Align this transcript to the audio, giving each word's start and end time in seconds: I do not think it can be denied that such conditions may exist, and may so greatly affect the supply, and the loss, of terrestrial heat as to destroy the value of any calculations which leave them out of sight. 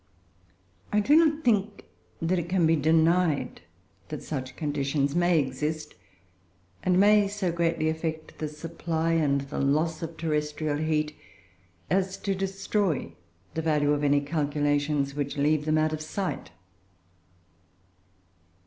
I 0.91 0.99
do 0.99 1.15
not 1.15 1.43
think 1.43 1.85
it 2.21 2.49
can 2.49 2.65
be 2.65 2.75
denied 2.75 3.61
that 4.09 4.23
such 4.23 4.55
conditions 4.55 5.13
may 5.15 5.37
exist, 5.37 5.93
and 6.81 6.99
may 6.99 7.27
so 7.27 7.51
greatly 7.51 7.87
affect 7.87 8.39
the 8.39 8.47
supply, 8.47 9.11
and 9.11 9.41
the 9.41 9.59
loss, 9.59 10.01
of 10.01 10.17
terrestrial 10.17 10.77
heat 10.77 11.15
as 11.91 12.17
to 12.17 12.33
destroy 12.33 13.13
the 13.53 13.61
value 13.61 13.93
of 13.93 14.03
any 14.03 14.21
calculations 14.21 15.13
which 15.13 15.37
leave 15.37 15.65
them 15.65 15.77
out 15.77 15.93
of 15.93 16.01
sight. 16.01 16.49